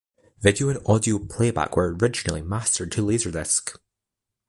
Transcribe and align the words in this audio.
Video 0.39 0.69
and 0.69 0.79
audio 0.87 1.19
playback 1.19 1.77
were 1.77 1.93
originally 1.95 2.41
mastered 2.41 2.91
to 2.91 3.03
laserdisc. 3.03 3.77